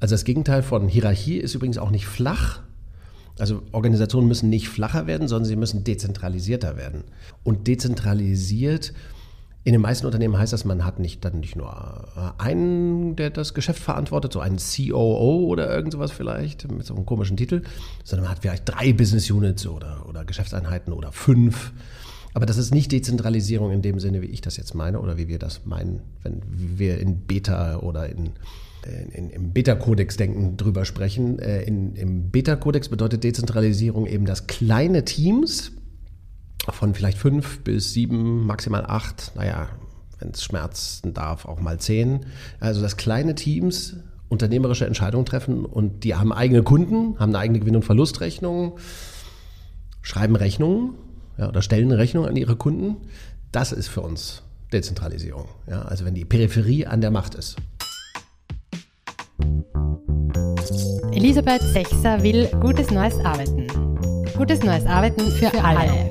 [0.00, 2.60] Also das Gegenteil von Hierarchie ist übrigens auch nicht flach.
[3.38, 7.04] Also Organisationen müssen nicht flacher werden, sondern sie müssen dezentralisierter werden.
[7.44, 8.92] Und dezentralisiert
[9.66, 13.30] in den meisten Unternehmen heißt das, man hat nicht dann nicht nur äh, einen, der
[13.30, 17.62] das Geschäft verantwortet, so einen COO oder irgend sowas vielleicht mit so einem komischen Titel,
[18.04, 21.72] sondern man hat vielleicht drei Business Units oder, oder Geschäftseinheiten oder fünf.
[22.32, 25.26] Aber das ist nicht Dezentralisierung in dem Sinne, wie ich das jetzt meine oder wie
[25.26, 28.34] wir das meinen, wenn wir in Beta oder in,
[29.12, 31.38] in, im Beta-Kodex denken, drüber sprechen.
[31.38, 35.72] Äh, in, Im Beta-Kodex bedeutet Dezentralisierung eben, dass kleine Teams
[36.70, 39.68] von vielleicht fünf bis sieben, maximal acht, naja,
[40.18, 42.26] wenn es schmerzen darf, auch mal zehn.
[42.60, 43.96] Also dass kleine Teams
[44.28, 48.78] unternehmerische Entscheidungen treffen und die haben eigene Kunden, haben eine eigene Gewinn- und Verlustrechnung,
[50.02, 50.94] schreiben Rechnungen
[51.38, 52.96] ja, oder stellen Rechnungen an ihre Kunden.
[53.52, 54.42] Das ist für uns
[54.72, 55.46] Dezentralisierung.
[55.68, 57.56] Ja, also wenn die Peripherie an der Macht ist.
[61.12, 63.66] Elisabeth Sechser will gutes neues Arbeiten.
[64.36, 65.78] Gutes neues Arbeiten für, für alle.
[65.78, 66.10] alle.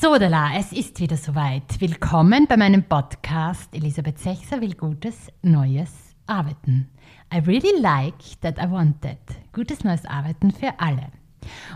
[0.00, 1.80] Sodala, es ist wieder soweit.
[1.80, 6.90] Willkommen bei meinem Podcast Elisabeth Sechser will gutes neues Arbeiten.
[7.32, 9.18] I really like that I wanted.
[9.52, 11.08] Gutes neues Arbeiten für alle.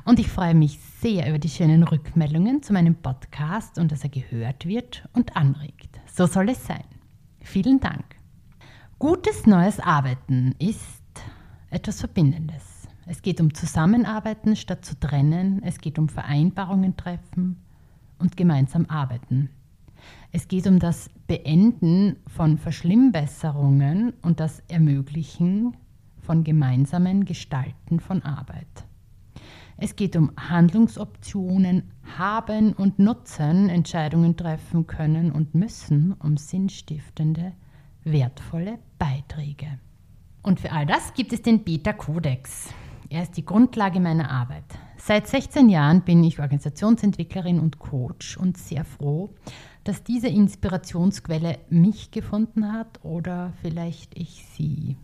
[0.05, 4.11] Und ich freue mich sehr über die schönen Rückmeldungen zu meinem Podcast und dass er
[4.11, 5.99] gehört wird und anregt.
[6.07, 6.85] So soll es sein.
[7.41, 8.18] Vielen Dank.
[9.01, 11.23] Gutes neues Arbeiten ist
[11.71, 12.89] etwas Verbindendes.
[13.07, 15.63] Es geht um Zusammenarbeiten statt zu trennen.
[15.63, 17.63] Es geht um Vereinbarungen treffen
[18.19, 19.51] und gemeinsam arbeiten.
[20.33, 25.77] Es geht um das Beenden von Verschlimmbesserungen und das Ermöglichen
[26.21, 28.85] von gemeinsamen Gestalten von Arbeit.
[29.77, 37.53] Es geht um Handlungsoptionen, haben und nutzen, Entscheidungen treffen können und müssen, um sinnstiftende,
[38.05, 39.79] wertvolle Beiträge.
[40.43, 42.69] Und für all das gibt es den Beta-Kodex.
[43.11, 44.65] Er ist die Grundlage meiner Arbeit.
[44.97, 49.31] Seit 16 Jahren bin ich Organisationsentwicklerin und Coach und sehr froh,
[49.85, 54.97] dass diese Inspirationsquelle mich gefunden hat oder vielleicht ich sie.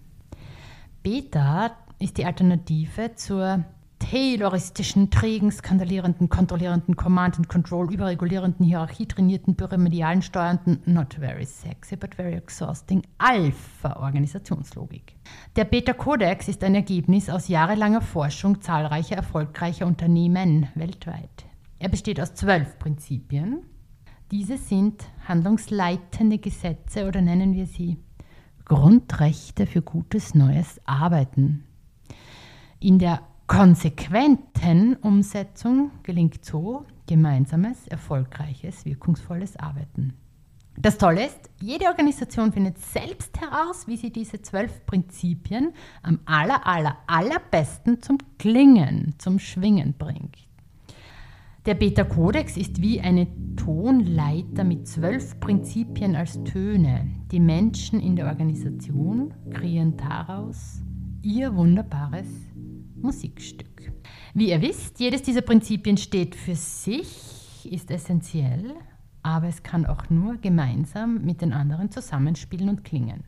[1.03, 3.65] Beta ist die Alternative zur
[4.11, 12.15] tayloristischen, trägen, skandalierenden, kontrollierenden, Command and Control, überregulierenden, hierarchietrainierten, pyramidalen, steuernden, not very sexy, but
[12.15, 15.17] very exhausting, Alpha-Organisationslogik.
[15.57, 21.47] Der Beta-Kodex ist ein Ergebnis aus jahrelanger Forschung zahlreicher erfolgreicher Unternehmen weltweit.
[21.79, 23.63] Er besteht aus zwölf Prinzipien.
[24.31, 27.97] Diese sind handlungsleitende Gesetze oder nennen wir sie
[28.67, 31.65] Grundrechte für gutes neues Arbeiten.
[32.81, 40.15] In der konsequenten Umsetzung gelingt so gemeinsames, erfolgreiches, wirkungsvolles Arbeiten.
[40.77, 45.73] Das Tolle ist, jede Organisation findet selbst heraus, wie sie diese zwölf Prinzipien
[46.03, 50.37] am aller, aller, allerbesten zum Klingen, zum Schwingen bringt.
[51.67, 53.27] Der Beta-Kodex ist wie eine
[53.57, 57.09] Tonleiter mit zwölf Prinzipien als Töne.
[57.31, 60.83] Die Menschen in der Organisation kreieren daraus
[61.23, 62.27] ihr wunderbares
[63.05, 63.93] Musikstück.
[64.33, 68.75] Wie ihr wisst, jedes dieser Prinzipien steht für sich, ist essentiell,
[69.23, 73.25] aber es kann auch nur gemeinsam mit den anderen zusammenspielen und klingen.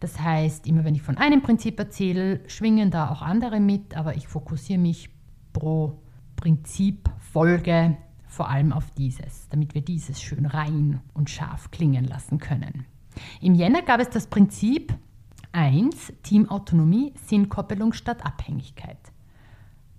[0.00, 4.16] Das heißt, immer wenn ich von einem Prinzip erzähle, schwingen da auch andere mit, aber
[4.16, 5.08] ich fokussiere mich
[5.52, 6.02] pro
[6.36, 7.96] Prinzip, Folge
[8.26, 12.86] vor allem auf dieses, damit wir dieses schön rein und scharf klingen lassen können.
[13.40, 14.92] Im Jänner gab es das Prinzip
[15.54, 16.12] 1.
[16.24, 18.98] Teamautonomie, Sinnkoppelung statt Abhängigkeit.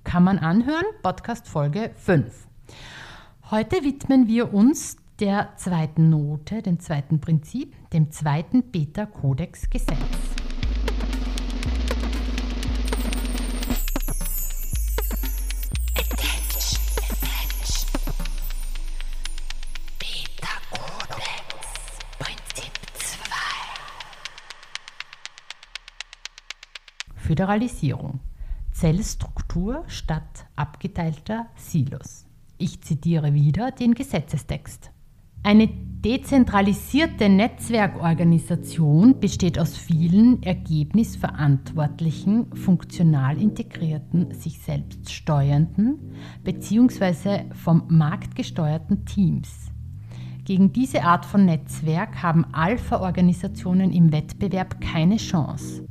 [0.04, 2.48] Kann man anhören, Podcast Folge 5.
[3.50, 10.45] Heute widmen wir uns der zweiten Note, dem zweiten Prinzip, dem zweiten Beta-Kodex-Gesetz.
[27.35, 28.22] Föderalisierung.
[28.72, 32.26] Zellstruktur statt abgeteilter Silos.
[32.58, 34.90] Ich zitiere wieder den Gesetzestext.
[35.43, 46.14] Eine dezentralisierte Netzwerkorganisation besteht aus vielen ergebnisverantwortlichen, funktional integrierten, sich selbst steuernden
[46.46, 47.53] bzw.
[47.53, 49.73] vom Markt gesteuerten Teams.
[50.46, 55.85] Gegen diese Art von Netzwerk haben Alpha-Organisationen im Wettbewerb keine Chance.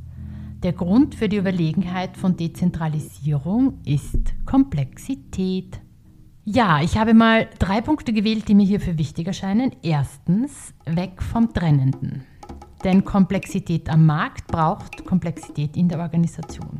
[0.65, 5.79] Der Grund für die Überlegenheit von Dezentralisierung ist Komplexität.
[6.43, 9.75] Ja, ich habe mal drei Punkte gewählt, die mir hierfür wichtig erscheinen.
[9.83, 12.23] Erstens, weg vom Trennenden.
[12.83, 16.79] Denn Komplexität am Markt braucht Komplexität in der Organisation.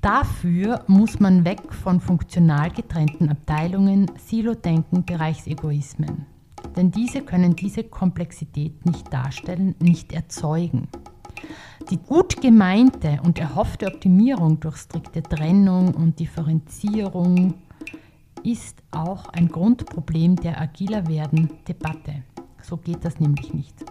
[0.00, 6.24] Dafür muss man weg von funktional getrennten Abteilungen, Silo-Denken, Bereichsegoismen.
[6.76, 10.88] Denn diese können diese Komplexität nicht darstellen, nicht erzeugen.
[11.90, 17.54] Die gut gemeinte und erhoffte Optimierung durch strikte Trennung und Differenzierung
[18.42, 22.22] ist auch ein Grundproblem der agiler werden Debatte.
[22.62, 23.84] So geht das nämlich nicht.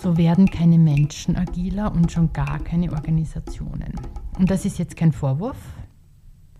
[0.00, 3.94] So werden keine Menschen agiler und schon gar keine Organisationen.
[4.38, 5.58] Und das ist jetzt kein Vorwurf,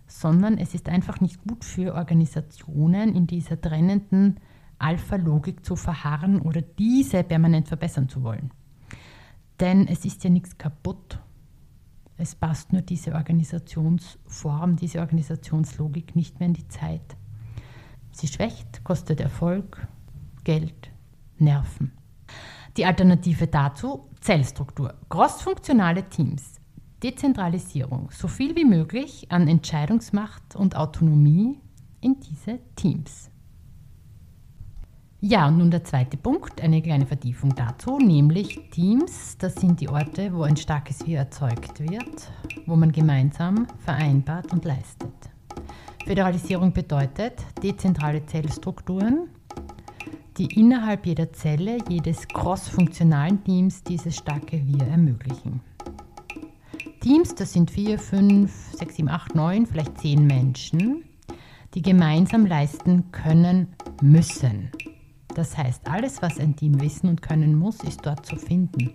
[0.07, 4.39] sondern es ist einfach nicht gut für Organisationen in dieser trennenden
[4.77, 8.51] Alpha-Logik zu verharren oder diese permanent verbessern zu wollen.
[9.61, 11.19] Denn es ist ja nichts kaputt.
[12.17, 17.15] Es passt nur diese Organisationsform, diese Organisationslogik nicht mehr in die Zeit.
[18.11, 19.87] Sie schwächt, kostet Erfolg,
[20.43, 20.91] Geld,
[21.37, 21.93] Nerven.
[22.75, 26.55] Die Alternative dazu Zellstruktur, crossfunktionale Teams,
[27.01, 31.59] Dezentralisierung, so viel wie möglich an Entscheidungsmacht und Autonomie
[32.01, 33.30] in diese Teams.
[35.23, 39.87] Ja, und nun der zweite Punkt, eine kleine Vertiefung dazu, nämlich Teams, das sind die
[39.87, 42.31] Orte, wo ein starkes Wir erzeugt wird,
[42.65, 45.13] wo man gemeinsam vereinbart und leistet.
[46.07, 49.29] Föderalisierung bedeutet dezentrale Zellstrukturen,
[50.39, 55.61] die innerhalb jeder Zelle, jedes crossfunktionalen Teams dieses starke Wir ermöglichen.
[57.01, 61.03] Teams, das sind vier, fünf, sechs, sieben, acht, neun, vielleicht zehn Menschen,
[61.75, 63.67] die gemeinsam leisten können
[64.01, 64.71] müssen.
[65.33, 68.91] Das heißt, alles, was ein Team wissen und können muss, ist dort zu finden.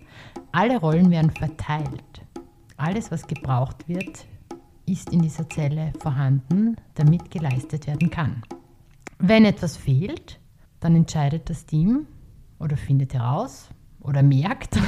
[0.51, 2.21] Alle Rollen werden verteilt.
[2.77, 4.27] Alles, was gebraucht wird,
[4.85, 8.43] ist in dieser Zelle vorhanden, damit geleistet werden kann.
[9.19, 10.39] Wenn etwas fehlt,
[10.79, 12.05] dann entscheidet das Team
[12.59, 13.69] oder findet heraus
[13.99, 14.79] oder merkt,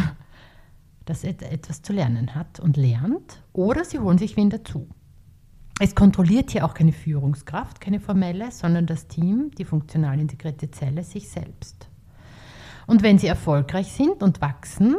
[1.05, 4.87] dass es etwas zu lernen hat und lernt, oder sie holen sich wen dazu.
[5.81, 11.05] Es kontrolliert hier auch keine Führungskraft, keine formelle, sondern das Team, die funktional integrierte Zelle,
[11.05, 11.87] sich selbst.
[12.85, 14.97] Und wenn sie erfolgreich sind und wachsen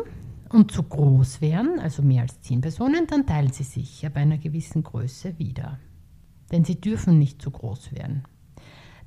[0.48, 4.38] und zu groß wären, also mehr als zehn Personen, dann teilen sie sich ab einer
[4.38, 5.78] gewissen Größe wieder.
[6.50, 8.24] Denn sie dürfen nicht zu groß werden.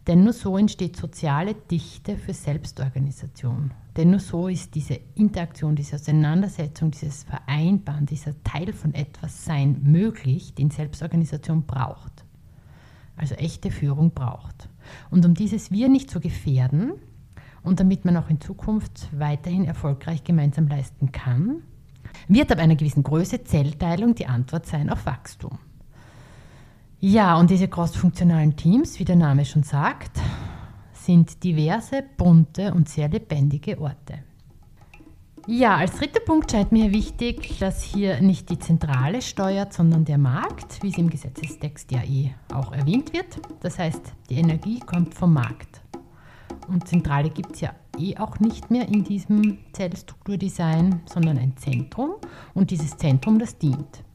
[0.07, 3.71] Denn nur so entsteht soziale Dichte für Selbstorganisation.
[3.95, 9.81] Denn nur so ist diese Interaktion, diese Auseinandersetzung, dieses Vereinbaren, dieser Teil von etwas Sein
[9.83, 12.25] möglich, den Selbstorganisation braucht.
[13.15, 14.67] Also echte Führung braucht.
[15.09, 16.93] Und um dieses Wir nicht zu gefährden
[17.61, 21.61] und damit man auch in Zukunft weiterhin erfolgreich gemeinsam leisten kann,
[22.27, 25.59] wird ab einer gewissen Größe Zellteilung die Antwort sein auf Wachstum.
[27.05, 30.21] Ja, und diese crossfunktionalen Teams, wie der Name schon sagt,
[30.93, 34.19] sind diverse, bunte und sehr lebendige Orte.
[35.45, 40.17] Ja, als dritter Punkt scheint mir wichtig, dass hier nicht die Zentrale steuert, sondern der
[40.17, 43.37] Markt, wie es im Gesetzestext ja eh auch erwähnt wird.
[43.59, 45.81] Das heißt, die Energie kommt vom Markt.
[46.69, 52.11] Und Zentrale gibt es ja eh auch nicht mehr in diesem Zellstrukturdesign, sondern ein Zentrum.
[52.53, 54.05] Und dieses Zentrum, das dient.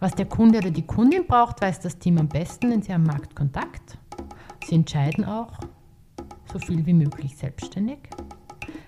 [0.00, 3.04] Was der Kunde oder die Kundin braucht, weiß das Team am besten, denn sie haben
[3.04, 3.98] Marktkontakt.
[4.66, 5.58] Sie entscheiden auch
[6.52, 7.98] so viel wie möglich selbstständig.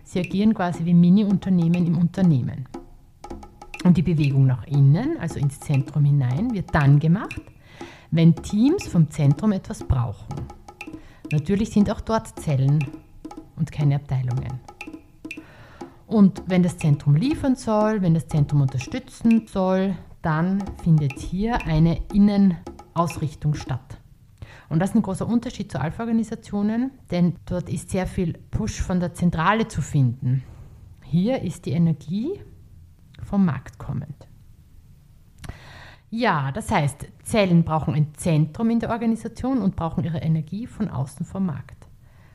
[0.04, 2.68] Sie agieren quasi wie Mini-Unternehmen im Unternehmen.
[3.84, 7.40] Und die Bewegung nach innen, also ins Zentrum hinein, wird dann gemacht,
[8.10, 10.34] wenn Teams vom Zentrum etwas brauchen.
[11.32, 12.84] Natürlich sind auch dort Zellen
[13.56, 14.60] und keine Abteilungen.
[16.06, 22.00] Und wenn das Zentrum liefern soll, wenn das Zentrum unterstützen soll, dann findet hier eine
[22.12, 23.98] Innenausrichtung statt.
[24.70, 29.00] Und das ist ein großer Unterschied zu Alpha-Organisationen, denn dort ist sehr viel Push von
[29.00, 30.42] der Zentrale zu finden.
[31.02, 32.40] Hier ist die Energie
[33.22, 34.26] vom Markt kommend.
[36.10, 40.88] Ja, das heißt, Zellen brauchen ein Zentrum in der Organisation und brauchen ihre Energie von
[40.88, 41.86] außen vom Markt.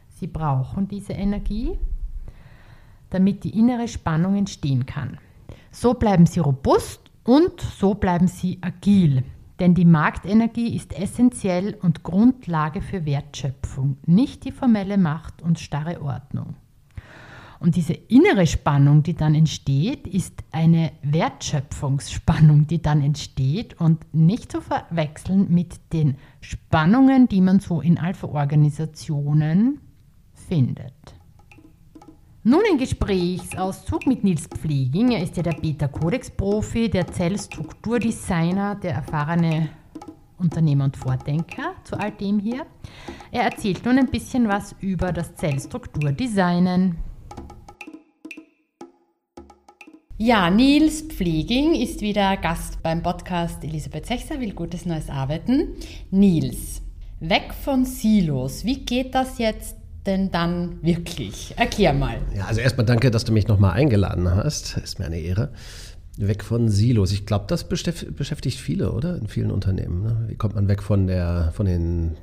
[0.10, 1.80] Sie brauchen diese Energie,
[3.10, 5.18] damit die innere Spannung entstehen kann.
[5.72, 9.24] So bleiben sie robust und so bleiben sie agil.
[9.60, 16.02] Denn die Marktenergie ist essentiell und Grundlage für Wertschöpfung, nicht die formelle Macht und starre
[16.02, 16.56] Ordnung.
[17.60, 24.52] Und diese innere Spannung, die dann entsteht, ist eine Wertschöpfungsspannung, die dann entsteht und nicht
[24.52, 29.82] zu verwechseln mit den Spannungen, die man so in Alpha-Organisationen
[30.34, 31.19] findet.
[32.50, 35.12] Nun ein Gesprächsauszug mit Nils Pfleging.
[35.12, 39.70] Er ist ja der Beta-Codex-Profi, der Zellstrukturdesigner, der erfahrene
[40.40, 42.66] Unternehmer und Vordenker zu all dem hier.
[43.32, 46.98] Er erzählt nun ein bisschen was über das Zellstrukturdesignen.
[50.18, 55.76] Ja, Nils Pfleging ist wieder Gast beim Podcast Elisabeth Sechser will gutes neues Arbeiten.
[56.10, 56.82] Nils,
[57.20, 58.66] weg von Silos.
[58.66, 61.54] Wie geht das jetzt denn dann wirklich?
[61.58, 62.18] Erklär mal.
[62.36, 64.78] Ja, also erstmal danke, dass du mich nochmal eingeladen hast.
[64.78, 65.52] Ist mir eine Ehre.
[66.18, 67.12] Weg von Silos.
[67.12, 69.16] Ich glaube, das beschäftigt viele, oder?
[69.16, 70.04] In vielen Unternehmen.
[70.04, 70.26] Ne?
[70.28, 72.18] Wie kommt man weg von der, von den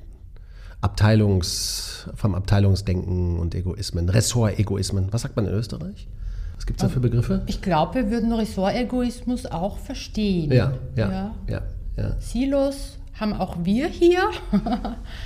[0.83, 5.13] Abteilungs, vom Abteilungsdenken und Egoismen, Ressortegoismen?
[5.13, 6.09] Was sagt man in Österreich?
[6.57, 7.43] Was gibt es da für Begriffe?
[7.47, 10.53] Ich glaube, wir würden Ressortegoismus auch verstehen.
[10.53, 11.35] Ja, ja, ja.
[11.49, 11.63] ja,
[11.97, 12.17] ja.
[12.21, 14.31] Silos haben auch wir hier.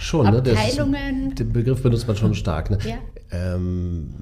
[0.01, 1.29] Schon, Abteilungen.
[1.29, 1.35] Ne?
[1.35, 2.71] den Begriff benutzt man schon stark.
[2.71, 2.79] Ne?
[2.85, 2.97] Ja.
[3.31, 4.15] Ähm,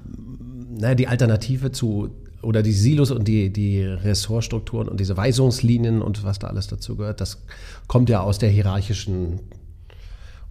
[0.71, 2.09] naja, die Alternative zu
[2.41, 6.95] oder die Silos und die, die Ressortstrukturen und diese Weisungslinien und was da alles dazu
[6.95, 7.43] gehört, das
[7.87, 9.39] kommt ja aus der hierarchischen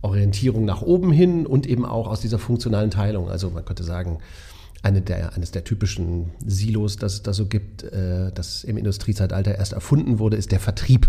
[0.02, 3.30] Orientierung nach oben hin und eben auch aus dieser funktionalen Teilung.
[3.30, 4.18] Also man könnte sagen,
[4.82, 9.56] eine der, eines der typischen Silos, das es da so gibt, äh, das im Industriezeitalter
[9.56, 11.08] erst erfunden wurde, ist der Vertrieb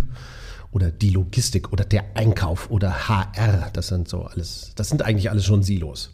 [0.72, 3.70] oder die Logistik oder der Einkauf oder HR.
[3.74, 6.14] Das sind so alles, das sind eigentlich alles schon Silos.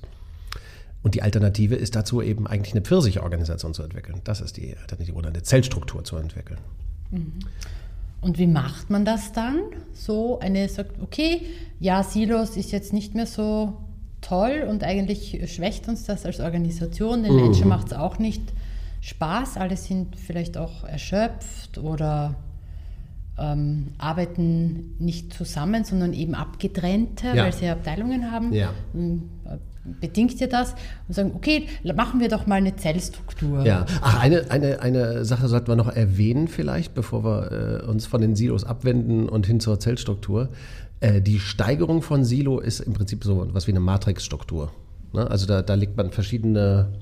[1.04, 4.22] Und die Alternative ist dazu eben eigentlich eine Pfirsichorganisation zu entwickeln.
[4.24, 6.58] Das ist die Alternative oder eine Zellstruktur zu entwickeln.
[7.12, 7.34] Mhm.
[8.22, 9.60] Und wie macht man das dann?
[9.94, 11.42] So eine sagt, okay,
[11.80, 13.78] ja, Silos ist jetzt nicht mehr so
[14.22, 17.22] toll und eigentlich schwächt uns das als Organisation.
[17.22, 17.42] Den mhm.
[17.42, 18.42] Menschen macht es auch nicht
[19.02, 19.58] Spaß.
[19.58, 22.36] Alle sind vielleicht auch erschöpft oder
[23.38, 27.44] ähm, arbeiten nicht zusammen, sondern eben abgetrennte, ja.
[27.44, 28.54] weil sie Abteilungen haben.
[28.54, 28.72] Ja.
[28.94, 29.24] Ähm,
[30.02, 30.74] bedingt ihr das
[31.08, 33.64] und sagen, okay, machen wir doch mal eine Zellstruktur.
[33.66, 38.08] Ja, ach, eine, eine, eine Sache sollten wir noch erwähnen vielleicht, bevor wir äh, uns
[38.08, 40.50] von den Silos abwenden und hin zur Zellstruktur.
[41.02, 44.72] Äh, die Steigerung von Silo ist im Prinzip so etwas wie eine Matrixstruktur.
[45.14, 45.30] Ne?
[45.30, 46.94] Also da, da legt man verschiedene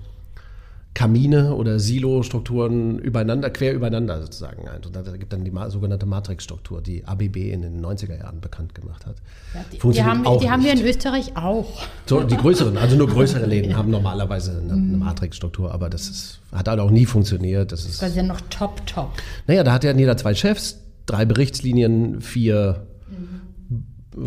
[0.94, 4.82] Kamine oder Silo-Strukturen übereinander, quer übereinander sozusagen ein.
[4.86, 9.08] Und da gibt dann die sogenannte Matrix-Struktur, die ABB in den 90er Jahren bekannt gemacht
[9.08, 9.16] hat.
[9.56, 11.82] Ja, die, die, haben, die haben, wir in Österreich auch.
[12.06, 15.00] So, die größeren, also nur größere Läden haben normalerweise eine, eine mhm.
[15.00, 17.72] Matrix-Struktur, aber das ist, hat halt auch nie funktioniert.
[17.72, 19.14] Das ist, ja noch top, top.
[19.48, 22.86] Naja, da hat ja jeder zwei Chefs, drei Berichtslinien, vier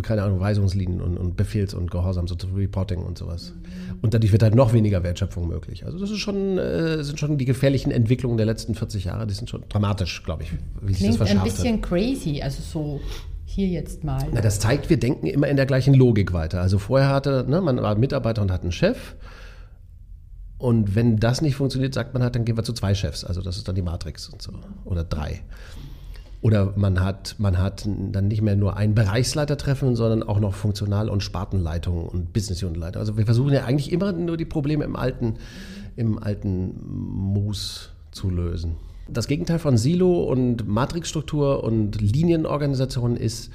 [0.03, 3.53] keine Ahnung, Weisungslinien und, und Befehls- und Gehorsam, so zu Reporting und sowas.
[3.55, 3.99] Mhm.
[4.03, 5.85] Und dadurch wird halt noch weniger Wertschöpfung möglich.
[5.85, 9.35] Also das ist schon, äh, sind schon die gefährlichen Entwicklungen der letzten 40 Jahre, die
[9.35, 11.83] sind schon dramatisch, glaube ich, wie sich das verschärft ein bisschen hat.
[11.83, 13.01] crazy, also so
[13.45, 14.27] hier jetzt mal.
[14.33, 16.61] Na, das zeigt, wir denken immer in der gleichen Logik weiter.
[16.61, 19.15] Also vorher hatte, ne, man war Mitarbeiter und hat einen Chef.
[20.59, 23.25] Und wenn das nicht funktioniert, sagt man halt, dann gehen wir zu zwei Chefs.
[23.25, 24.53] Also das ist dann die Matrix und so.
[24.85, 25.43] Oder drei.
[26.47, 31.09] Oder man hat, man hat dann nicht mehr nur ein Bereichsleitertreffen, sondern auch noch Funktional-
[31.09, 33.01] und Spartenleitung und Business-Unit-Leiter.
[33.01, 35.39] Also wir versuchen ja eigentlich immer nur die Probleme im alten,
[35.97, 38.77] im alten Mus zu lösen.
[39.09, 43.51] Das Gegenteil von Silo und Matrixstruktur und Linienorganisation ist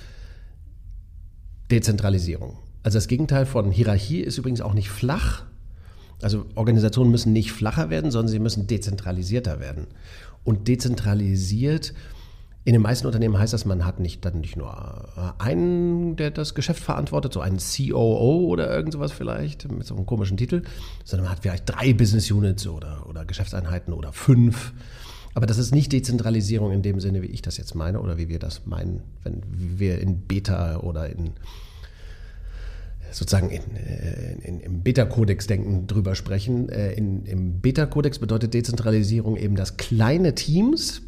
[1.72, 2.58] Dezentralisierung.
[2.84, 5.44] Also das Gegenteil von Hierarchie ist übrigens auch nicht flach.
[6.22, 9.88] Also Organisationen müssen nicht flacher werden, sondern sie müssen dezentralisierter werden.
[10.44, 11.94] Und dezentralisiert
[12.64, 14.70] in den meisten Unternehmen heißt das, man hat nicht dann nicht nur
[15.18, 19.96] äh, einen, der das Geschäft verantwortet, so einen COO oder irgend sowas vielleicht, mit so
[19.96, 20.62] einem komischen Titel,
[21.04, 24.74] sondern man hat vielleicht drei Business Units oder, oder Geschäftseinheiten oder fünf.
[25.34, 28.30] Aber das ist nicht Dezentralisierung in dem Sinne, wie ich das jetzt meine oder wie
[28.30, 31.32] wir das meinen, wenn wir in Beta oder in
[33.12, 36.70] sozusagen in, äh, in, im Beta-Kodex-Denken drüber sprechen.
[36.70, 41.02] Äh, in, Im Beta-Kodex bedeutet Dezentralisierung eben, dass kleine Teams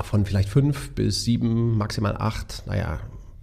[0.00, 3.00] von vielleicht fünf bis sieben, maximal acht, naja,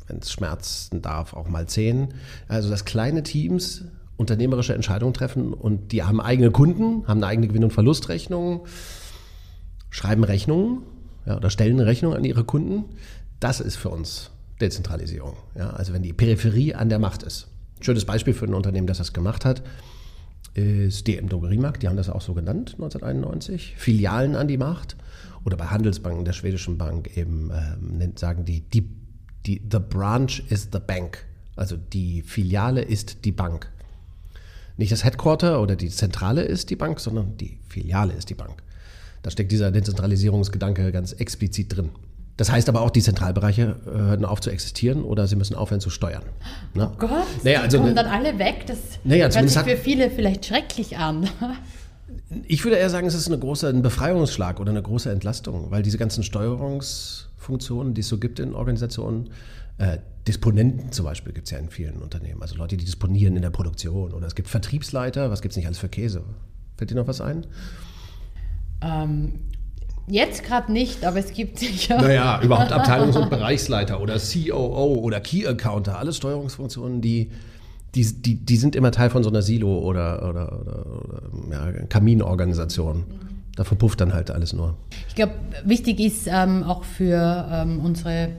[0.08, 2.14] wenn es schmerzen darf, auch mal zehn.
[2.48, 3.86] Also dass kleine Teams
[4.18, 8.66] unternehmerische Entscheidungen treffen und die haben eigene Kunden, haben eine eigene Gewinn- und Verlustrechnung,
[9.90, 10.82] schreiben Rechnungen
[11.26, 12.86] ja, oder stellen Rechnungen an ihre Kunden.
[13.40, 15.38] Das ist für uns Dezentralisierung.
[15.56, 17.48] Ja, also wenn die Peripherie an der Macht ist.
[17.80, 19.64] Schönes Beispiel für ein Unternehmen, das das gemacht hat,
[20.54, 21.84] ist DM Drogeriemarkt.
[21.84, 23.76] Die haben das auch so genannt, 1991.
[23.78, 24.96] Filialen an die Macht
[25.46, 28.90] oder bei Handelsbanken, der schwedischen Bank eben ähm, sagen die, die,
[29.46, 31.26] die, the branch is the bank.
[31.56, 33.72] Also die Filiale ist die Bank.
[34.78, 38.64] Nicht das Headquarter oder die Zentrale ist die Bank, sondern die Filiale ist die Bank.
[39.22, 41.90] Da steckt dieser Dezentralisierungsgedanke ganz explizit drin.
[42.40, 45.82] Das heißt aber auch, die Zentralbereiche äh, hören auf zu existieren oder sie müssen aufhören
[45.82, 46.24] zu steuern.
[46.74, 46.90] Ne?
[46.90, 48.64] Oh Gott, naja, also, kommen dann alle weg.
[48.66, 51.30] Das naja, hört sich für viele vielleicht schrecklich an.
[52.48, 55.82] Ich würde eher sagen, es ist eine große, ein Befreiungsschlag oder eine große Entlastung, weil
[55.82, 59.32] diese ganzen Steuerungsfunktionen, die es so gibt in Organisationen,
[59.80, 63.42] äh, Disponenten zum Beispiel gibt es ja in vielen Unternehmen, also Leute, die disponieren in
[63.42, 66.24] der Produktion oder es gibt Vertriebsleiter, was gibt es nicht alles für Käse?
[66.78, 67.48] Fällt dir noch was ein?
[68.82, 69.40] Ähm,
[70.10, 72.02] Jetzt gerade nicht, aber es gibt sicher.
[72.02, 77.30] Naja, überhaupt Abteilungs- und Bereichsleiter oder COO oder Key Accounter, alle Steuerungsfunktionen, die,
[77.96, 81.72] die, die, die sind immer Teil von so einer Silo- oder, oder, oder, oder ja,
[81.88, 83.04] Kaminorganisation.
[83.56, 84.76] Da verpufft dann halt alles nur.
[85.10, 85.34] Ich glaube,
[85.66, 88.30] wichtig ist ähm, auch für ähm, unsere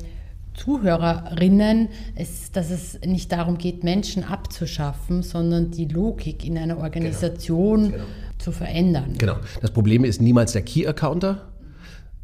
[0.55, 7.85] Zuhörerinnen, ist, dass es nicht darum geht, Menschen abzuschaffen, sondern die Logik in einer Organisation
[7.85, 7.97] genau.
[7.97, 8.05] Genau.
[8.39, 9.15] zu verändern.
[9.19, 9.37] Genau.
[9.61, 11.50] Das Problem ist niemals der Key Accounter,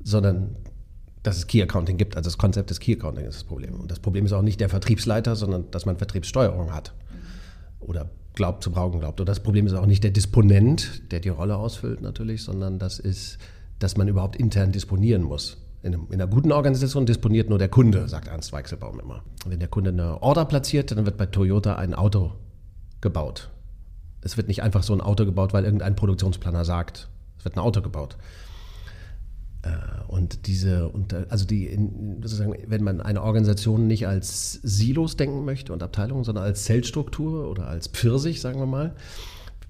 [0.06, 0.54] sondern
[1.24, 2.16] dass es Key Accounting gibt.
[2.16, 3.80] Also das Konzept des Key Accounting ist das Problem.
[3.80, 6.94] Und das Problem ist auch nicht der Vertriebsleiter, sondern dass man Vertriebssteuerung hat.
[7.80, 9.18] Oder glaubt zu brauchen glaubt.
[9.18, 13.00] Und das Problem ist auch nicht der Disponent, der die Rolle ausfüllt natürlich, sondern das
[13.00, 13.38] ist,
[13.80, 15.56] dass man überhaupt intern disponieren muss.
[15.82, 19.24] In, in einer guten Organisation disponiert nur der Kunde, sagt Ernst Weichselbaum immer.
[19.44, 22.32] Wenn der Kunde eine Order platziert, dann wird bei Toyota ein Auto
[23.00, 23.50] gebaut.
[24.20, 27.08] Es wird nicht einfach so ein Auto gebaut, weil irgendein Produktionsplaner sagt,
[27.38, 28.16] es wird ein Auto gebaut.
[29.66, 30.92] Äh, und diese,
[31.28, 31.76] also die,
[32.22, 37.50] sozusagen, wenn man eine Organisation nicht als Silos denken möchte und Abteilungen, sondern als Zellstruktur
[37.50, 38.94] oder als Pfirsich, sagen wir mal,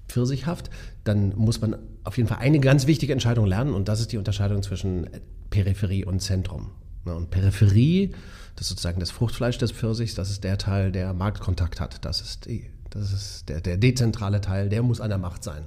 [0.07, 0.69] pfirsichhaft,
[1.03, 4.17] dann muss man auf jeden Fall eine ganz wichtige Entscheidung lernen und das ist die
[4.17, 5.09] Unterscheidung zwischen
[5.49, 6.71] Peripherie und Zentrum.
[7.03, 8.11] Ne, und Peripherie,
[8.55, 12.05] das ist sozusagen das Fruchtfleisch des Pfirsichs, das ist der Teil, der Marktkontakt hat.
[12.05, 15.63] Das ist, die, das ist der, der dezentrale Teil, der muss an der Macht sein.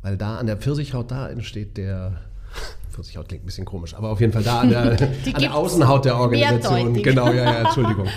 [0.00, 2.20] Weil da an der Pfirsichhaut, da entsteht der,
[2.92, 4.82] Pfirsichhaut klingt ein bisschen komisch, aber auf jeden Fall da an der,
[5.34, 6.94] an der Außenhaut der Organisation.
[6.94, 8.06] Genau, ja, ja, Entschuldigung.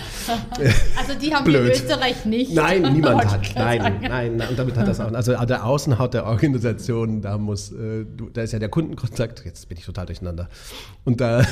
[0.96, 1.54] Also die haben Blöd.
[1.54, 2.52] wir in Österreich nicht.
[2.52, 3.54] Nein, niemand hat.
[3.54, 5.12] Nein, nein, und damit hat das auch.
[5.12, 9.68] Also an der Außenhaut der Organisation, da muss, äh, da ist ja der Kundenkontakt, jetzt
[9.68, 10.48] bin ich total durcheinander.
[11.04, 11.42] Und da,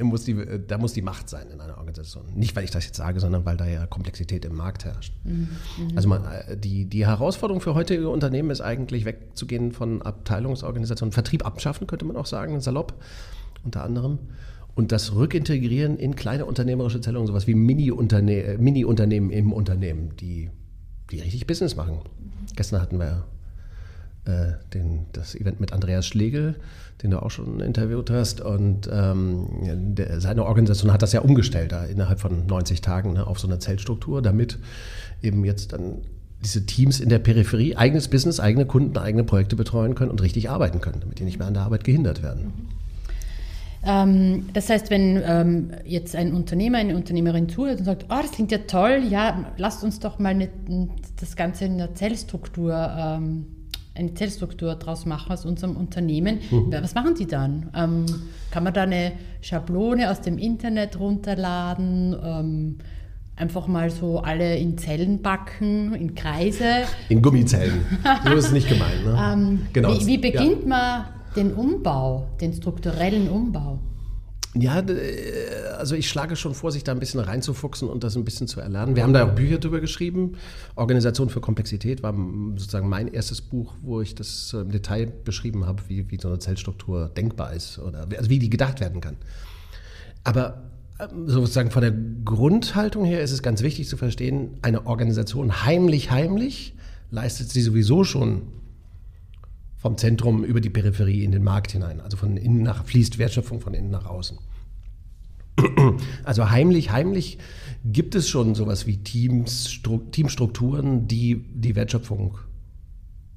[0.00, 2.24] muss die, da muss die Macht sein in einer Organisation.
[2.34, 5.12] Nicht, weil ich das jetzt sage, sondern weil da ja Komplexität im Markt herrscht.
[5.24, 5.48] Mhm.
[5.94, 11.12] Also man, äh, die, die Herausforderung für heutige Unternehmen ist eigentlich wegzugehen von Abteilungsorganisationen.
[11.12, 12.94] Vertrieb abschaffen, könnte man auch sagen salopp,
[13.64, 14.18] unter anderem.
[14.74, 20.50] Und das Rückintegrieren in kleine unternehmerische Zellungen, sowas wie Mini-Unternehmen Mini im Unternehmen, die,
[21.10, 22.00] die richtig Business machen.
[22.56, 23.24] Gestern hatten wir
[24.24, 26.56] äh, den, das Event mit Andreas Schlegel,
[27.02, 28.40] den du auch schon interviewt hast.
[28.40, 29.46] Und ähm,
[29.94, 33.46] der, seine Organisation hat das ja umgestellt, da innerhalb von 90 Tagen ne, auf so
[33.46, 34.58] eine Zellstruktur, damit
[35.22, 35.98] eben jetzt dann
[36.44, 40.50] diese Teams in der Peripherie eigenes Business, eigene Kunden, eigene Projekte betreuen können und richtig
[40.50, 42.52] arbeiten können, damit die nicht mehr an der Arbeit gehindert werden.
[43.86, 48.32] Ähm, das heißt, wenn ähm, jetzt ein Unternehmer, eine Unternehmerin zuhört und sagt, oh, das
[48.32, 50.48] klingt ja toll, ja, lasst uns doch mal eine,
[51.20, 53.46] das Ganze in der Zellstruktur, ähm,
[53.94, 56.40] eine Zellstruktur draus machen aus unserem Unternehmen.
[56.50, 56.72] Mhm.
[56.72, 57.70] Was machen die dann?
[57.76, 58.06] Ähm,
[58.50, 62.16] kann man da eine Schablone aus dem Internet runterladen?
[62.24, 62.78] Ähm,
[63.36, 66.84] einfach mal so alle in Zellen backen, in Kreise.
[67.08, 67.84] In Gummizellen.
[68.24, 69.04] So ist es nicht gemeint.
[69.04, 69.30] Ne?
[69.32, 69.98] ähm, genau.
[69.98, 70.68] Wie, wie beginnt ja.
[70.68, 71.04] man
[71.36, 73.78] den Umbau, den strukturellen Umbau?
[74.56, 74.84] Ja,
[75.78, 78.60] also ich schlage schon vor, sich da ein bisschen reinzufuchsen und das ein bisschen zu
[78.60, 78.94] erlernen.
[78.94, 80.36] Wir haben da auch Bücher drüber geschrieben.
[80.76, 82.14] Organisation für Komplexität war
[82.54, 86.38] sozusagen mein erstes Buch, wo ich das im Detail beschrieben habe, wie, wie so eine
[86.38, 89.16] Zellstruktur denkbar ist oder also wie die gedacht werden kann.
[90.22, 90.62] Aber
[91.26, 91.92] sozusagen von der
[92.24, 96.74] Grundhaltung her ist es ganz wichtig zu verstehen, eine Organisation heimlich, heimlich
[97.10, 98.42] leistet sie sowieso schon
[99.76, 102.00] vom Zentrum über die Peripherie in den Markt hinein.
[102.00, 104.38] Also von innen nach, fließt Wertschöpfung von innen nach außen.
[106.24, 107.38] Also heimlich, heimlich
[107.84, 112.38] gibt es schon sowas wie Teams, Stru Teamstrukturen, die die Wertschöpfung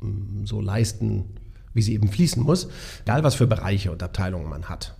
[0.02, 1.26] mm, so leisten,
[1.74, 2.70] wie sie eben fließen muss,
[3.04, 4.97] egal was für Bereiche und Abteilungen man hat.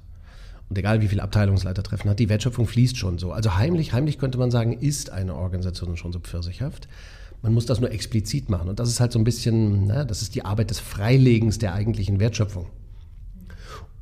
[0.70, 3.32] Und egal wie viele Abteilungsleitertreffen hat, die Wertschöpfung fließt schon so.
[3.32, 6.88] Also heimlich, heimlich könnte man sagen, ist eine Organisation schon so pfirsichhaft.
[7.42, 8.68] Man muss das nur explizit machen.
[8.68, 11.74] Und das ist halt so ein bisschen, na, das ist die Arbeit des Freilegens der
[11.74, 12.68] eigentlichen Wertschöpfung.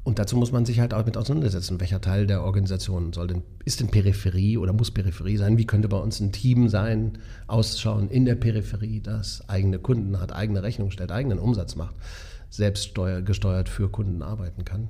[0.06, 3.42] Und dazu muss man sich halt auch mit auseinandersetzen, welcher Teil der Organisation soll denn,
[3.66, 5.58] ist denn Peripherie oder muss Peripherie sein?
[5.58, 10.32] Wie könnte bei uns ein Team sein, ausschauen in der Peripherie, das eigene Kunden hat,
[10.32, 11.96] eigene Rechnung stellt, eigenen Umsatz macht,
[12.52, 12.94] selbst
[13.26, 14.90] gesteuert für Kunden arbeiten kann?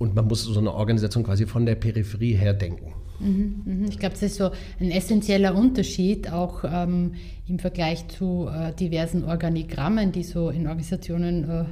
[0.00, 2.94] Und man muss so eine Organisation quasi von der Peripherie her denken.
[3.20, 3.84] Mhm, mhm.
[3.84, 7.12] Ich glaube, das ist so ein essentieller Unterschied auch ähm,
[7.46, 11.64] im Vergleich zu äh, diversen Organigrammen, die so in Organisationen äh,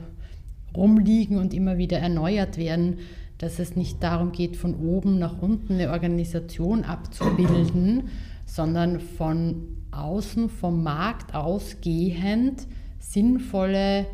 [0.77, 2.99] rumliegen und immer wieder erneuert werden,
[3.39, 8.11] dass es nicht darum geht, von oben nach unten eine Organisation abzubilden,
[8.45, 12.67] sondern von außen, vom Markt ausgehend
[12.99, 14.05] sinnvolle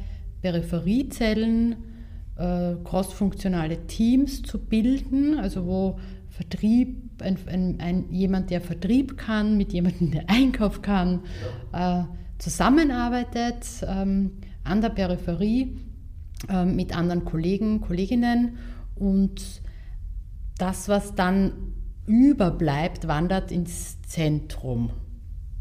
[0.40, 1.77] Peripheriezellen,
[2.37, 9.57] äh, crossfunktionale Teams zu bilden, also wo Vertrieb, ein, ein, ein, jemand, der Vertrieb kann,
[9.57, 11.20] mit jemandem, der Einkauf kann,
[11.73, 12.03] äh,
[12.38, 14.33] zusammenarbeitet ähm,
[14.64, 15.79] an der Peripherie
[16.49, 18.59] äh, mit anderen Kollegen, Kolleginnen
[18.97, 19.62] und
[20.59, 21.53] das, was dann
[22.07, 24.90] überbleibt, wandert ins Zentrum.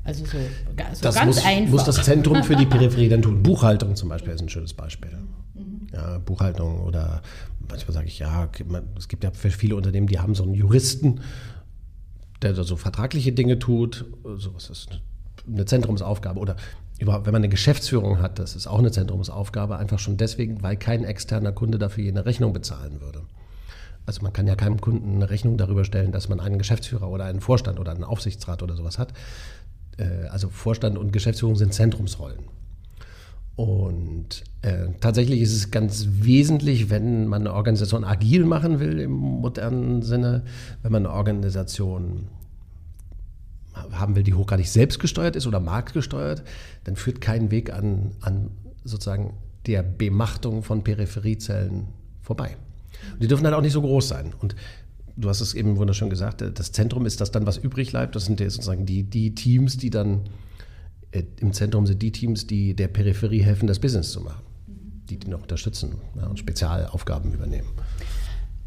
[0.03, 1.71] Also so, so das ganz muss, einfach.
[1.71, 3.41] muss das Zentrum für die Peripherie dann tun.
[3.41, 5.11] Buchhaltung zum Beispiel ist ein schönes Beispiel.
[5.53, 5.87] Mhm.
[5.93, 7.21] Ja, Buchhaltung oder
[7.69, 8.49] manchmal sage ich, ja,
[8.97, 11.21] es gibt ja viele Unternehmen, die haben so einen Juristen,
[12.41, 14.05] der so vertragliche Dinge tut.
[14.37, 15.01] So was ist
[15.47, 16.39] eine Zentrumsaufgabe.
[16.39, 16.55] Oder
[16.99, 20.75] überhaupt, wenn man eine Geschäftsführung hat, das ist auch eine Zentrumsaufgabe, einfach schon deswegen, weil
[20.77, 23.21] kein externer Kunde dafür jene Rechnung bezahlen würde.
[24.05, 27.23] Also man kann ja keinem Kunden eine Rechnung darüber stellen, dass man einen Geschäftsführer oder
[27.23, 29.13] einen Vorstand oder einen Aufsichtsrat oder sowas hat.
[29.97, 32.39] Äh, also Vorstand und Geschäftsführung sind Zentrumsrollen.
[33.56, 39.12] Und äh, tatsächlich ist es ganz wesentlich, wenn man eine Organisation agil machen will im
[39.12, 40.43] modernen Sinne,
[40.82, 42.27] wenn man eine Organisation
[43.73, 46.43] haben will, die hochgradig selbstgesteuert ist oder marktgesteuert,
[46.84, 48.51] dann führt kein Weg an, an
[48.84, 49.34] sozusagen
[49.65, 51.88] der Bemachtung von Peripheriezellen
[52.21, 52.58] vorbei.
[53.13, 54.34] Und die dürfen halt auch nicht so groß sein.
[54.39, 54.56] Und
[55.15, 58.15] du hast es eben wunderschön gesagt, das Zentrum ist das dann, was übrig bleibt.
[58.15, 60.21] Das sind sozusagen die, die Teams, die dann
[61.12, 64.41] äh, im Zentrum sind die Teams, die der Peripherie helfen, das Business zu machen,
[65.10, 67.69] die die noch unterstützen ja, und Spezialaufgaben übernehmen.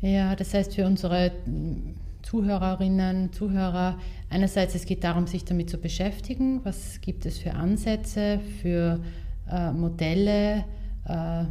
[0.00, 1.32] Ja, das heißt für unsere
[2.22, 3.98] Zuhörerinnen, Zuhörer,
[4.30, 9.00] einerseits es geht darum, sich damit zu beschäftigen, was gibt es für Ansätze, für
[9.50, 10.64] äh, Modelle,
[11.06, 11.44] äh,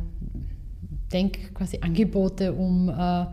[1.14, 3.26] Denk quasi Angebote, um äh,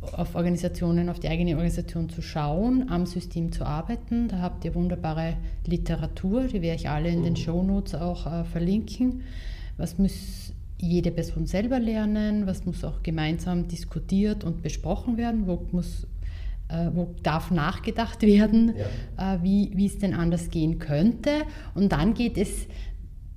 [0.00, 4.28] auf Organisationen, auf die eigene Organisation zu schauen, am System zu arbeiten.
[4.28, 7.38] Da habt ihr wunderbare Literatur, die werde ich alle in den mhm.
[7.38, 9.22] Shownotes auch äh, verlinken.
[9.76, 12.46] Was muss jede Person selber lernen?
[12.46, 15.46] Was muss auch gemeinsam diskutiert und besprochen werden?
[15.46, 16.06] Wo, muss,
[16.68, 18.74] äh, wo darf nachgedacht werden,
[19.16, 19.34] ja.
[19.34, 21.30] äh, wie, wie es denn anders gehen könnte?
[21.74, 22.66] Und dann geht es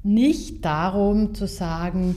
[0.04, 2.16] nicht darum zu sagen,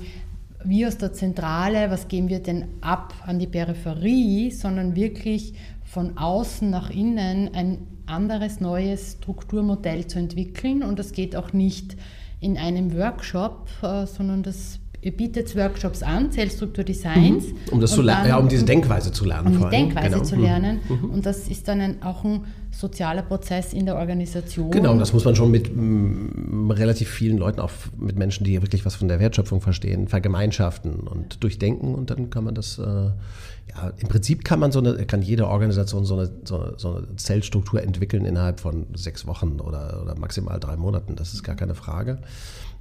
[0.65, 6.17] wir aus der Zentrale, was geben wir denn ab an die Peripherie, sondern wirklich von
[6.17, 10.83] außen nach innen ein anderes, neues Strukturmodell zu entwickeln.
[10.83, 11.97] Und das geht auch nicht
[12.41, 17.49] in einem Workshop, äh, sondern das ihr bietet Workshops an, Zellstrukturdesigns.
[17.49, 17.55] Mhm.
[17.73, 19.57] Um, das zu dann, ja, um diese Denkweise zu lernen.
[19.57, 20.23] Um die Denkweise genau.
[20.23, 20.81] zu lernen.
[20.89, 21.11] Mhm.
[21.11, 24.71] Und das ist dann ein, auch ein sozialer Prozess in der Organisation.
[24.71, 28.87] Genau, das muss man schon mit m, relativ vielen Leuten, auch mit Menschen, die wirklich
[28.87, 31.97] was von der Wertschöpfung verstehen, vergemeinschaften und durchdenken.
[31.97, 35.49] Und dann kann man das, äh, ja, im Prinzip kann man so eine, kann jede
[35.49, 40.61] Organisation so eine, so, so eine Zellstruktur entwickeln innerhalb von sechs Wochen oder, oder maximal
[40.61, 41.17] drei Monaten.
[41.17, 42.19] Das ist gar keine Frage.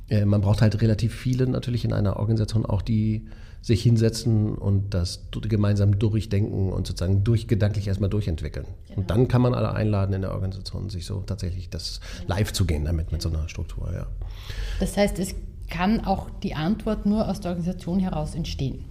[0.10, 3.28] Äh, man braucht halt relativ viele natürlich in einer Organisation auch, die
[3.62, 8.66] sich hinsetzen und das gemeinsam durchdenken und sozusagen durchgedanklich erstmal durchentwickeln.
[8.88, 9.00] Genau.
[9.00, 12.66] Und dann kann man alle einladen in der Organisation, sich so tatsächlich das live zu
[12.66, 13.92] gehen damit mit so einer Struktur.
[13.94, 14.08] Ja.
[14.80, 15.36] Das heißt, es
[15.70, 18.86] kann auch die Antwort nur aus der Organisation heraus entstehen.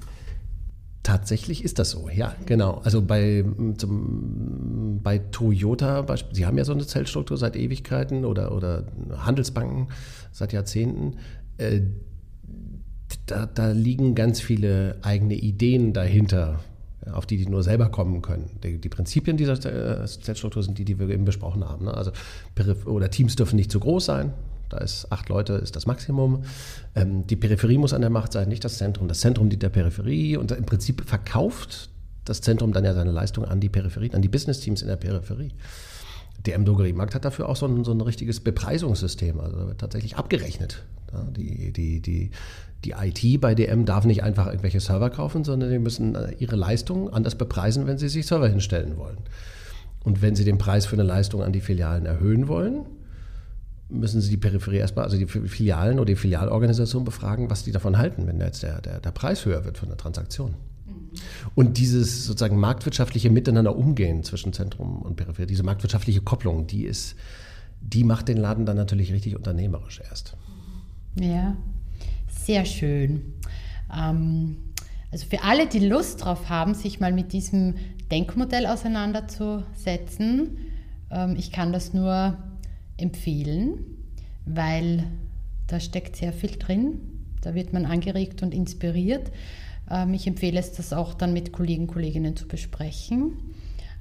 [1.11, 2.83] Tatsächlich ist das so, ja, genau.
[2.85, 3.45] Also bei,
[3.79, 8.85] zum, bei Toyota, Sie haben ja so eine Zellstruktur seit Ewigkeiten oder, oder
[9.17, 9.89] Handelsbanken
[10.31, 11.17] seit Jahrzehnten.
[11.59, 11.81] Äh,
[13.27, 16.61] da, da, liegen ganz viele eigene Ideen dahinter,
[17.11, 18.49] auf die die nur selber kommen können.
[18.63, 21.87] Die, die Prinzipien dieser äh, Zellstruktur sind die, die wir eben besprochen haben.
[21.87, 21.95] Ne?
[21.95, 22.13] Also
[22.85, 24.33] oder Teams dürfen nicht zu groß sein.
[24.71, 26.45] Da ist acht Leute ist das Maximum.
[26.95, 29.09] Ähm, die Peripherie muss an der Macht sein, nicht das Zentrum.
[29.09, 31.91] Das Zentrum dient der Peripherie und im Prinzip verkauft
[32.25, 35.53] das Zentrum dann ja seine Leistung an die Peripherie, an die Business-Teams in der Peripherie.
[36.47, 40.85] Der M-Drogeriemarkt hat dafür auch so ein, so ein richtiges Bepreisungssystem, also wird tatsächlich abgerechnet.
[41.13, 42.31] Ja, die, die, die,
[42.85, 46.57] die IT bei DM darf nicht einfach irgendwelche Server kaufen, sondern die müssen äh, ihre
[46.57, 49.19] Leistung anders bepreisen, wenn sie sich Server hinstellen wollen.
[50.03, 52.87] Und wenn sie den Preis für eine Leistung an die Filialen erhöhen wollen,
[53.91, 57.99] müssen Sie die Peripherie erstmal, also die Filialen oder die Filialorganisation befragen, was die davon
[57.99, 60.55] halten, wenn jetzt der, der, der Preis höher wird von der Transaktion.
[61.55, 67.17] Und dieses sozusagen marktwirtschaftliche Miteinander umgehen zwischen Zentrum und Peripherie, diese marktwirtschaftliche Kopplung, die ist,
[67.81, 70.37] die macht den Laden dann natürlich richtig unternehmerisch erst.
[71.19, 71.57] Ja,
[72.29, 73.35] sehr schön.
[73.95, 74.57] Ähm,
[75.11, 77.75] also für alle, die Lust drauf haben, sich mal mit diesem
[78.11, 80.59] Denkmodell auseinanderzusetzen,
[81.11, 82.39] ähm, ich kann das nur
[83.01, 83.85] empfehlen,
[84.47, 85.05] weil
[85.67, 87.01] da steckt sehr viel drin.
[87.43, 89.31] Da wird man angeregt und inspiriert.
[89.91, 93.33] Ähm, ich empfehle es, das auch dann mit Kollegen, Kolleginnen zu besprechen.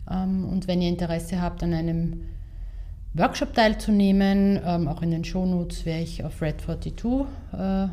[0.10, 2.22] Ähm, und wenn ihr Interesse habt, an einem
[3.14, 7.88] Workshop teilzunehmen, ähm, auch in den Shownotes werde ich auf Red 42 äh,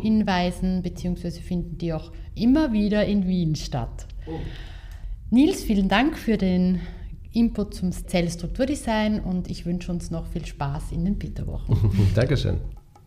[0.00, 4.06] hinweisen, beziehungsweise finden die auch immer wieder in Wien statt.
[4.26, 4.32] Oh.
[5.30, 6.80] Nils, vielen Dank für den
[7.38, 12.10] Input zum Zellstrukturdesign und ich wünsche uns noch viel Spaß in den Peterwochen.
[12.14, 12.58] Dankeschön.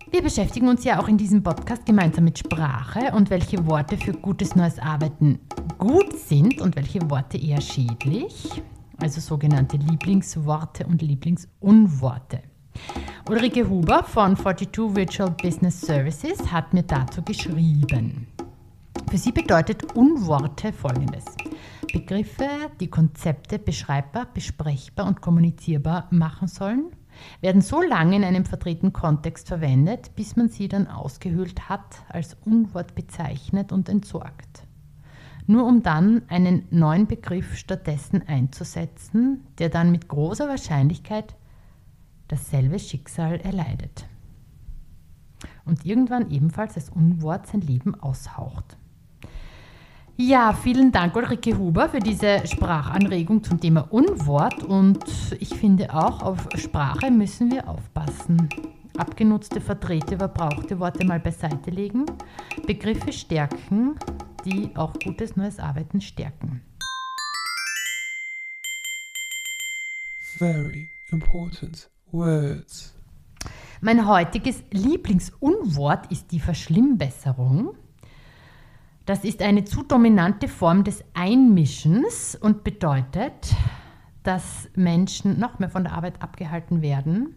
[0.09, 4.13] Wir beschäftigen uns ja auch in diesem Podcast gemeinsam mit Sprache und welche Worte für
[4.13, 5.39] gutes neues Arbeiten
[5.77, 8.49] gut sind und welche Worte eher schädlich,
[8.97, 12.39] also sogenannte Lieblingsworte und Lieblingsunworte.
[13.29, 18.27] Ulrike Huber von 42 Virtual Business Services hat mir dazu geschrieben.
[19.09, 21.25] Für sie bedeutet Unworte folgendes.
[21.91, 22.47] Begriffe,
[22.79, 26.91] die Konzepte beschreibbar, besprechbar und kommunizierbar machen sollen,
[27.41, 32.37] werden so lange in einem verdrehten Kontext verwendet, bis man sie dann ausgehöhlt hat, als
[32.45, 34.63] Unwort bezeichnet und entsorgt.
[35.47, 41.35] Nur um dann einen neuen Begriff stattdessen einzusetzen, der dann mit großer Wahrscheinlichkeit
[42.27, 44.05] dasselbe Schicksal erleidet.
[45.65, 48.77] Und irgendwann ebenfalls als Unwort sein Leben aushaucht.
[50.23, 55.03] Ja, vielen Dank Ulrike Huber für diese Sprachanregung zum Thema Unwort und
[55.39, 58.47] ich finde auch, auf Sprache müssen wir aufpassen.
[58.95, 62.05] Abgenutzte, verdrehte, verbrauchte Worte mal beiseite legen,
[62.67, 63.95] Begriffe stärken,
[64.45, 66.61] die auch gutes neues Arbeiten stärken.
[70.37, 72.93] Very important words.
[73.81, 77.75] Mein heutiges Lieblingsunwort ist die Verschlimmbesserung.
[79.11, 83.53] Das ist eine zu dominante Form des Einmischens und bedeutet,
[84.23, 87.35] dass Menschen noch mehr von der Arbeit abgehalten werden,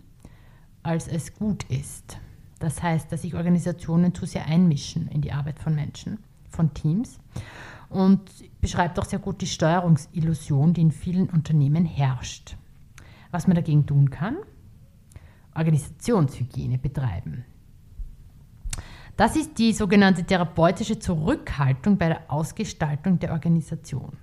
[0.84, 2.20] als es gut ist.
[2.60, 7.18] Das heißt, dass sich Organisationen zu sehr einmischen in die Arbeit von Menschen, von Teams
[7.88, 8.20] und
[8.60, 12.56] beschreibt auch sehr gut die Steuerungsillusion, die in vielen Unternehmen herrscht.
[13.32, 14.36] Was man dagegen tun kann?
[15.56, 17.44] Organisationshygiene betreiben.
[19.16, 24.18] Das ist die sogenannte therapeutische Zurückhaltung bei der Ausgestaltung der Organisation.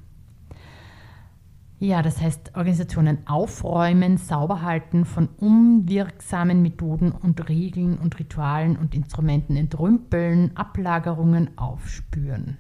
[1.80, 8.94] Ja, das heißt, Organisationen aufräumen, sauber halten, von unwirksamen Methoden und Regeln und Ritualen und
[8.94, 12.58] Instrumenten entrümpeln, Ablagerungen aufspüren.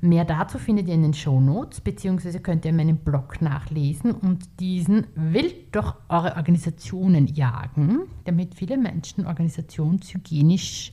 [0.00, 4.12] Mehr dazu findet ihr in den Show Notes, beziehungsweise könnt ihr in meinem Blog nachlesen
[4.12, 10.92] und diesen wild durch eure Organisationen jagen, damit viele Menschen organisationshygienisch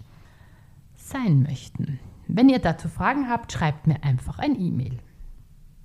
[0.95, 1.99] sein möchten.
[2.27, 4.97] Wenn ihr dazu Fragen habt, schreibt mir einfach ein E-Mail.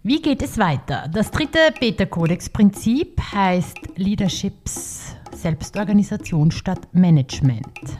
[0.02, 1.08] Wie geht es weiter?
[1.12, 7.98] Das dritte Beta-Kodex-Prinzip heißt Leaderships Selbstorganisation statt Management.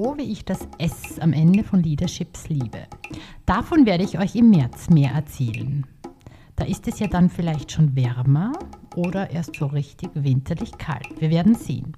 [0.00, 2.86] Oh, wie ich das S am Ende von Leaderships liebe.
[3.46, 5.84] Davon werde ich euch im März mehr erzählen.
[6.54, 8.52] Da ist es ja dann vielleicht schon wärmer
[8.94, 11.20] oder erst so richtig winterlich kalt.
[11.20, 11.96] Wir werden sehen.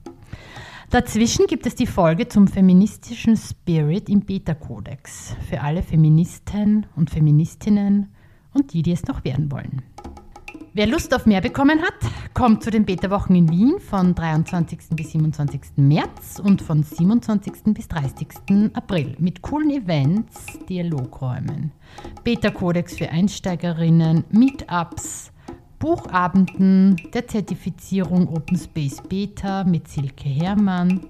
[0.89, 8.15] Dazwischen gibt es die Folge zum feministischen Spirit im Beta-Kodex für alle Feministen und Feministinnen
[8.55, 9.83] und die, die es noch werden wollen.
[10.73, 11.95] Wer Lust auf mehr bekommen hat,
[12.33, 14.79] kommt zu den Beta-Wochen in Wien von 23.
[14.95, 15.63] bis 27.
[15.75, 17.75] März und von 27.
[17.75, 18.71] bis 30.
[18.75, 21.73] April mit coolen Events, Dialogräumen,
[22.23, 25.33] Beta-Kodex für Einsteigerinnen, Meetups,
[25.81, 31.01] Buchabenden, der Zertifizierung Open Space Beta mit Silke Herrmann.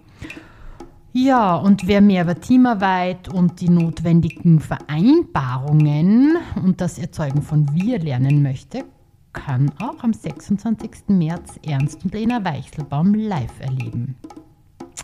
[1.12, 7.99] Ja, und wer mehr über Teamarbeit und die notwendigen Vereinbarungen und das Erzeugen von Wir
[7.99, 8.85] lernen möchte,
[9.33, 11.09] kann auch am 26.
[11.09, 14.16] März Ernst und Lena Weichselbaum live erleben.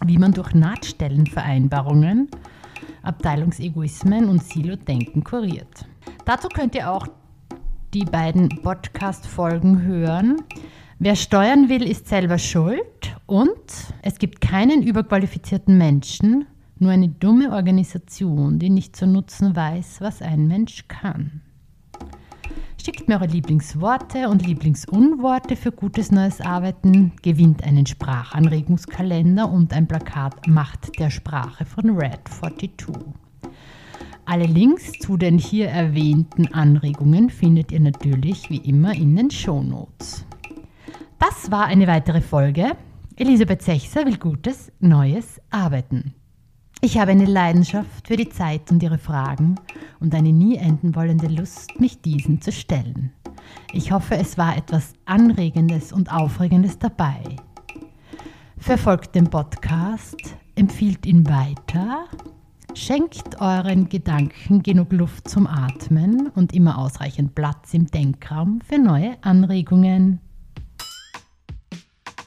[0.04, 2.28] Wie man durch Nahtstellenvereinbarungen,
[3.02, 5.86] Abteilungsegoismen und Silo-Denken kuriert.
[6.24, 7.06] Dazu könnt ihr auch
[7.94, 10.42] die beiden Podcast-Folgen hören.
[10.98, 16.46] Wer steuern will, ist selber schuld und es gibt keinen überqualifizierten Menschen,
[16.78, 21.42] nur eine dumme Organisation, die nicht zu nutzen weiß, was ein Mensch kann.
[22.86, 29.88] Schickt mir eure Lieblingsworte und Lieblingsunworte für gutes neues Arbeiten, gewinnt einen Sprachanregungskalender und ein
[29.88, 32.70] Plakat Macht der Sprache von Red 42.
[34.24, 40.24] Alle Links zu den hier erwähnten Anregungen findet ihr natürlich wie immer in den Shownotes.
[41.18, 42.76] Das war eine weitere Folge.
[43.16, 46.14] Elisabeth Sechser will gutes, neues Arbeiten.
[46.82, 49.54] Ich habe eine Leidenschaft für die Zeit und ihre Fragen
[49.98, 53.12] und eine nie enden wollende Lust, mich diesen zu stellen.
[53.72, 57.22] Ich hoffe, es war etwas Anregendes und Aufregendes dabei.
[58.58, 62.04] Verfolgt den Podcast, empfiehlt ihn weiter,
[62.74, 69.16] schenkt euren Gedanken genug Luft zum Atmen und immer ausreichend Platz im Denkraum für neue
[69.22, 70.20] Anregungen.